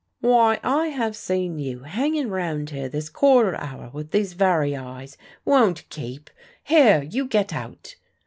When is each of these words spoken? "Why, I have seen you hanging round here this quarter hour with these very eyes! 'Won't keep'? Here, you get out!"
"Why, 0.21 0.59
I 0.63 0.87
have 0.87 1.15
seen 1.15 1.59
you 1.59 1.81
hanging 1.83 2.31
round 2.31 2.71
here 2.71 2.89
this 2.89 3.07
quarter 3.07 3.55
hour 3.55 3.91
with 3.93 4.09
these 4.09 4.33
very 4.33 4.75
eyes! 4.75 5.15
'Won't 5.45 5.87
keep'? 5.89 6.31
Here, 6.63 7.03
you 7.03 7.27
get 7.27 7.53
out!" 7.53 7.95